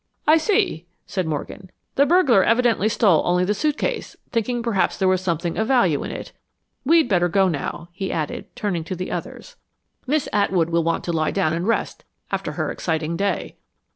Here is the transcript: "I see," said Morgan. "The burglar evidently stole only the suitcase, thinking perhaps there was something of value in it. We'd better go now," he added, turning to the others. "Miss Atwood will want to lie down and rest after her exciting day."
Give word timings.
"I 0.25 0.37
see," 0.39 0.87
said 1.05 1.27
Morgan. 1.27 1.69
"The 1.93 2.07
burglar 2.07 2.43
evidently 2.43 2.89
stole 2.89 3.21
only 3.23 3.45
the 3.45 3.53
suitcase, 3.53 4.15
thinking 4.31 4.63
perhaps 4.63 4.97
there 4.97 5.07
was 5.07 5.21
something 5.21 5.59
of 5.59 5.67
value 5.67 6.03
in 6.03 6.09
it. 6.09 6.31
We'd 6.83 7.07
better 7.07 7.29
go 7.29 7.47
now," 7.47 7.89
he 7.91 8.11
added, 8.11 8.47
turning 8.55 8.83
to 8.85 8.95
the 8.95 9.11
others. 9.11 9.57
"Miss 10.07 10.27
Atwood 10.33 10.71
will 10.71 10.83
want 10.83 11.03
to 11.03 11.13
lie 11.13 11.29
down 11.29 11.53
and 11.53 11.67
rest 11.67 12.03
after 12.31 12.53
her 12.53 12.71
exciting 12.71 13.15
day." 13.15 13.57